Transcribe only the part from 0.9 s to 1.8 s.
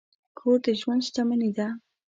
شتمني ده.